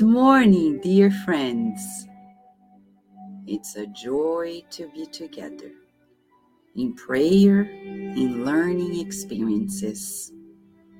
[0.00, 2.08] Good morning, dear friends.
[3.46, 5.72] It's a joy to be together
[6.74, 10.32] in prayer, in learning experiences.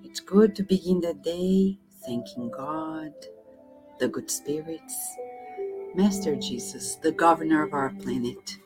[0.04, 3.14] It's good to begin the day thanking God,
[3.98, 5.16] the good spirits,
[5.94, 8.58] Master Jesus, the governor of our planet.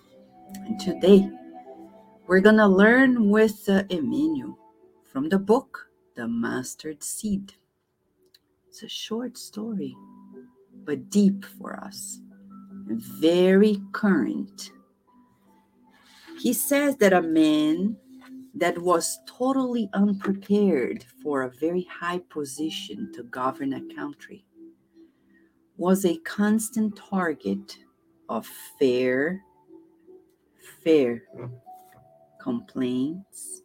[0.66, 1.30] And today,
[2.26, 4.58] we're going to learn with uh, Emmanuel
[5.04, 7.52] from the book, The Mustard Seed.
[8.66, 9.96] It's a short story,
[10.84, 12.20] but deep for us,
[12.86, 14.70] very current.
[16.38, 17.96] He says that a man
[18.54, 24.44] that was totally unprepared for a very high position to govern a country
[25.76, 27.78] was a constant target
[28.28, 28.46] of
[28.78, 29.42] fair,
[30.84, 31.22] fair
[32.40, 33.62] complaints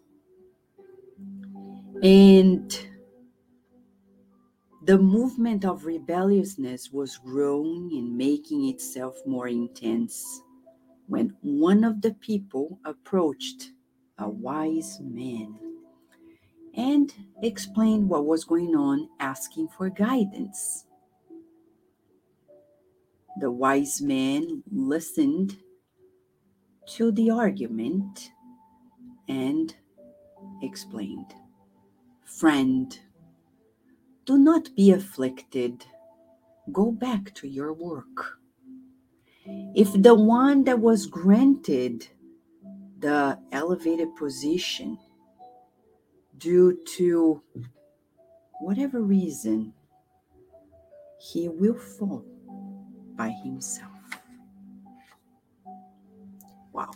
[2.02, 2.89] and
[4.90, 10.42] the movement of rebelliousness was growing and making itself more intense
[11.06, 13.70] when one of the people approached
[14.18, 15.59] a wise man
[16.73, 20.88] and explained what was going on, asking for guidance.
[23.40, 25.56] The wise man listened
[26.96, 28.31] to the argument
[29.28, 29.76] and
[30.64, 31.36] explained
[32.26, 33.00] Friend,
[34.30, 35.83] do not be afflicted.
[36.72, 38.38] Go back to your work.
[39.73, 42.08] If the one that was granted
[43.00, 45.00] the elevated position
[46.38, 47.41] due to
[48.59, 49.73] whatever reason,
[51.19, 52.23] he will fall
[53.16, 53.89] by himself.
[56.72, 56.91] Wow.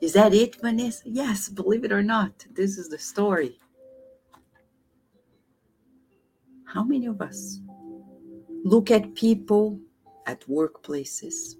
[0.00, 1.02] Is that it, Vanessa?
[1.04, 3.58] Yes, believe it or not, this is the story.
[6.76, 7.58] How many of us
[8.62, 9.80] look at people
[10.26, 11.54] at workplaces,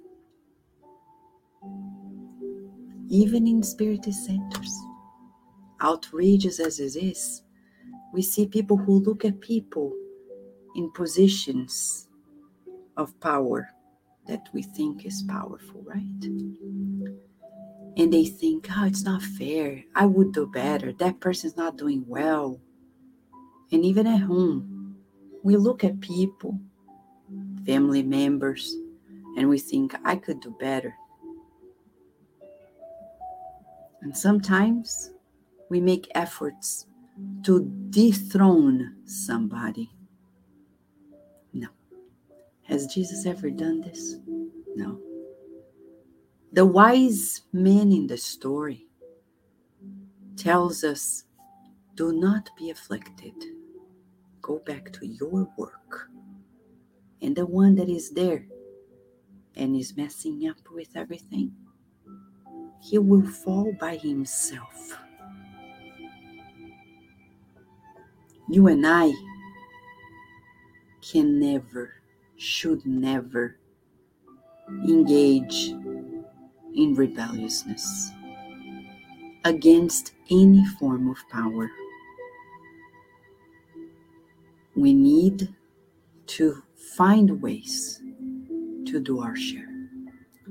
[3.09, 4.79] even in spirit centers,
[5.83, 7.43] outrageous as it is,
[8.13, 9.91] we see people who look at people
[10.75, 12.09] in positions
[12.99, 13.71] of power
[14.27, 16.25] that we think is powerful, right?
[17.97, 19.83] And they think, oh, it's not fair.
[19.95, 20.93] I would do better.
[20.93, 22.61] That person's not doing well.
[23.73, 24.76] And even at home,
[25.47, 26.59] we look at people,
[27.65, 28.75] family members,
[29.39, 30.93] and we think, I could do better.
[34.03, 35.13] And sometimes
[35.71, 36.87] we make efforts
[37.45, 39.89] to dethrone somebody.
[41.53, 41.69] No.
[42.65, 44.17] Has Jesus ever done this?
[44.75, 44.99] No.
[46.55, 48.89] The wise man in the story
[50.35, 51.23] tells us
[51.95, 53.33] do not be afflicted
[54.47, 56.09] go back to your work.
[57.21, 58.47] And the one that is there
[59.57, 61.53] and is messing up with everything,
[62.81, 64.97] he will fall by himself.
[68.49, 69.13] You and I
[71.03, 71.95] can never,
[72.37, 73.59] should never
[74.87, 75.75] engage
[76.75, 78.13] in rebelliousness
[79.45, 81.69] against any form of power
[84.77, 85.55] we need
[86.27, 86.63] to
[86.97, 88.03] find ways
[88.87, 89.69] to do our share.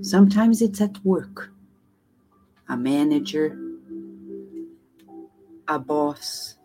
[0.02, 1.52] Sometimes it's at work,
[2.68, 3.58] a manager,
[5.68, 6.56] a boss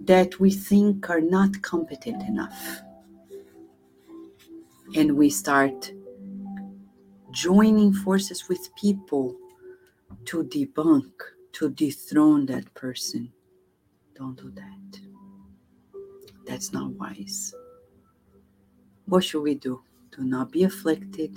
[0.00, 2.80] that we think are not competent enough.
[4.94, 5.92] And we start
[7.32, 9.36] joining forces with people
[10.26, 11.10] to debunk,
[11.52, 13.32] to dethrone that person.
[14.14, 15.13] Don't do that.
[16.54, 17.52] That's not wise.
[19.06, 19.82] What should we do?
[20.16, 21.36] Do not be afflicted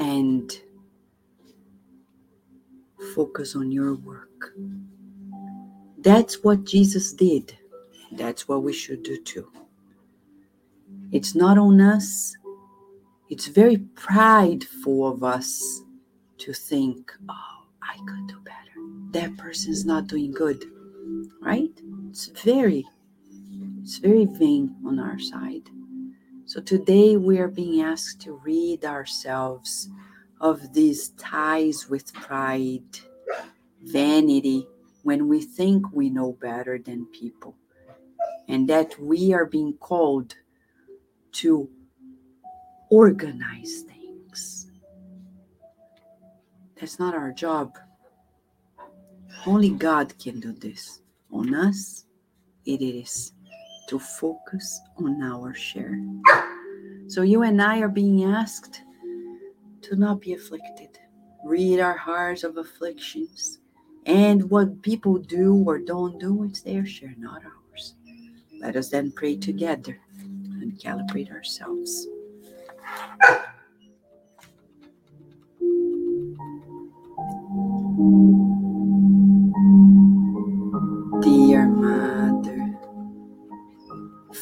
[0.00, 0.50] and
[3.14, 4.52] focus on your work.
[5.98, 7.56] That's what Jesus did.
[8.10, 9.48] That's what we should do too.
[11.12, 12.34] It's not on us.
[13.28, 15.82] It's very prideful of us
[16.38, 18.74] to think, oh, I could do better.
[19.12, 20.64] That person's not doing good,
[21.40, 21.70] right?
[22.08, 22.84] It's very
[23.82, 25.68] it's very vain on our side.
[26.44, 29.88] So today we are being asked to rid ourselves
[30.40, 32.98] of these ties with pride,
[33.82, 34.66] vanity,
[35.02, 37.56] when we think we know better than people,
[38.48, 40.34] and that we are being called
[41.32, 41.68] to
[42.90, 44.66] organize things.
[46.78, 47.78] That's not our job.
[49.46, 51.00] Only God can do this.
[51.32, 52.04] On us,
[52.66, 53.32] it is
[53.90, 56.00] to focus on our share.
[57.08, 58.82] So you and I are being asked
[59.82, 60.96] to not be afflicted.
[61.44, 63.58] Read our hearts of afflictions.
[64.06, 67.94] And what people do or don't do, it's their share, not ours.
[68.60, 72.06] Let us then pray together and calibrate ourselves.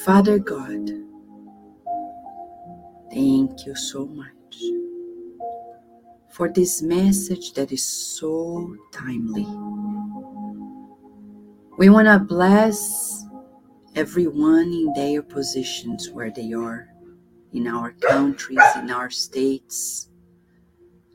[0.08, 0.88] Father God,
[3.12, 4.56] thank you so much
[6.30, 9.44] for this message that is so timely.
[11.76, 13.22] We want to bless
[13.96, 16.88] everyone in their positions where they are,
[17.52, 20.08] in our countries, in our states,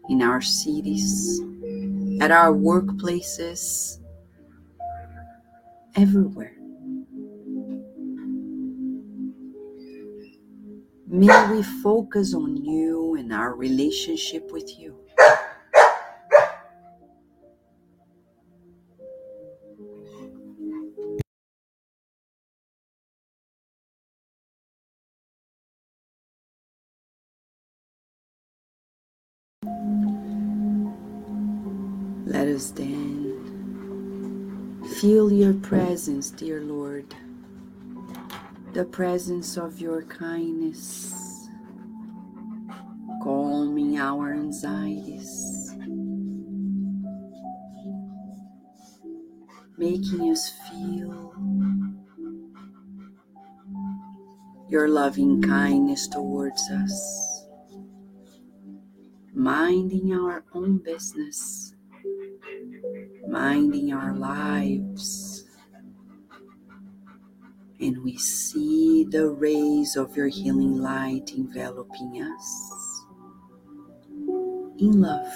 [0.08, 1.42] in our cities,
[2.22, 3.98] at our workplaces,
[5.96, 6.63] everywhere.
[11.06, 15.00] May we focus on you and our relationship with you.
[32.26, 33.62] Let us then
[35.00, 37.14] feel your presence, dear Lord
[38.74, 41.48] the presence of your kindness,
[43.22, 45.76] calming our anxieties,
[49.78, 51.36] making us feel
[54.70, 57.46] your loving kindness towards us,
[59.36, 61.76] minding our own business,
[63.28, 65.33] minding our lives
[67.84, 73.06] and we see the rays of your healing light enveloping us.
[74.80, 75.34] In love,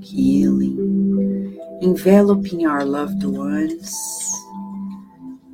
[0.00, 3.92] healing, enveloping our loved ones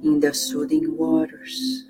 [0.02, 1.86] in the soothing waters.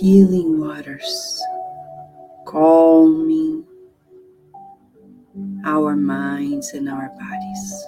[0.00, 1.40] Healing waters,
[2.44, 3.21] our
[6.02, 7.86] minds and our bodies,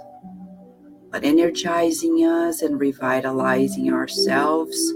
[1.11, 4.95] but energizing us and revitalizing ourselves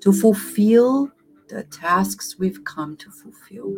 [0.00, 1.10] to fulfill
[1.48, 3.74] the tasks we've come to fulfill.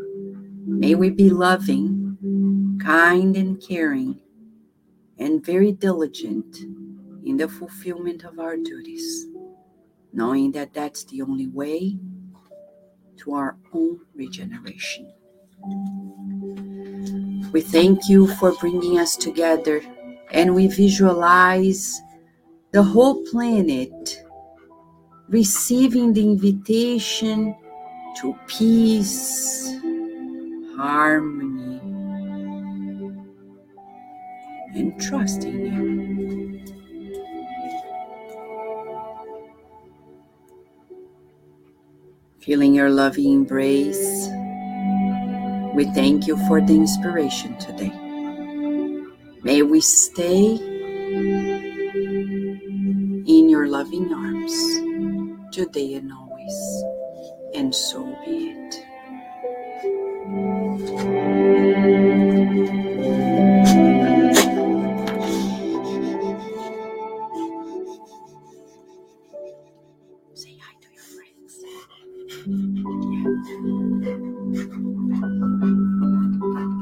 [0.67, 4.21] May we be loving, kind, and caring,
[5.19, 6.57] and very diligent
[7.25, 9.27] in the fulfillment of our duties,
[10.13, 11.99] knowing that that's the only way
[13.19, 15.13] to our own regeneration.
[17.53, 19.83] We thank you for bringing us together
[20.31, 22.01] and we visualize
[22.71, 24.23] the whole planet
[25.29, 27.57] receiving the invitation
[28.21, 29.73] to peace,
[30.77, 31.81] harmony,
[34.75, 36.61] and trust in you.
[42.41, 44.29] Feeling your loving embrace
[45.75, 47.93] we thank you for the inspiration today.
[49.43, 50.59] May we stay
[53.27, 54.53] in your loving arms
[55.55, 56.85] today and always,
[57.55, 58.87] and so be it.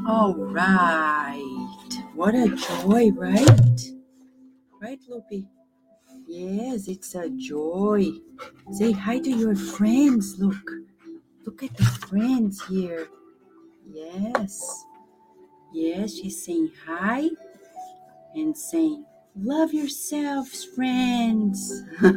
[0.09, 1.69] All right.
[2.15, 3.93] What a joy, right?
[4.81, 5.47] Right, Loopy?
[6.27, 8.13] Yes, it's a joy.
[8.73, 10.39] Say hi to your friends.
[10.39, 10.57] Look.
[11.45, 13.09] Look at the friends here.
[13.87, 14.83] Yes.
[15.75, 17.29] Yes, she's saying hi
[18.35, 19.05] and saying,
[19.37, 21.83] Love yourselves, friends.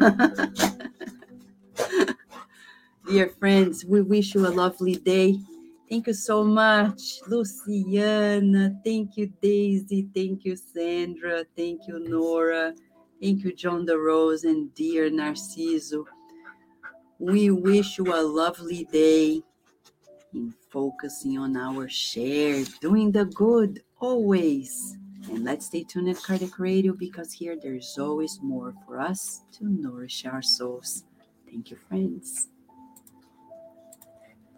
[3.10, 5.42] Dear friends, we wish you a lovely day
[5.92, 8.80] Thank you so much, Luciana.
[8.82, 10.08] Thank you, Daisy.
[10.16, 11.44] Thank you, Sandra.
[11.58, 12.74] Thank you, Nora.
[13.22, 16.06] Thank you, John the Rose and dear Narciso.
[17.20, 19.42] We wish you a lovely day
[20.34, 24.98] in focusing on our share, doing the good always.
[25.30, 29.66] And let's stay tuned at Kardec Radio because here there's always more for us to
[29.66, 31.04] nourish our souls.
[31.46, 32.48] Thank you, friends.